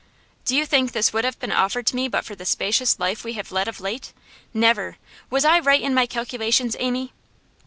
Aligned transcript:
'Do 0.45 0.55
you 0.55 0.65
think 0.65 0.93
this 0.93 1.13
would 1.13 1.23
have 1.23 1.37
been 1.37 1.51
offered 1.51 1.85
to 1.85 1.95
me 1.95 2.07
but 2.07 2.25
for 2.25 2.33
the 2.33 2.43
spacious 2.43 2.99
life 2.99 3.23
we 3.23 3.33
have 3.33 3.51
led 3.51 3.67
of 3.67 3.79
late? 3.79 4.13
Never! 4.51 4.97
Was 5.29 5.45
I 5.45 5.59
right 5.59 5.79
in 5.79 5.93
my 5.93 6.07
calculations, 6.07 6.75
Amy? 6.79 7.13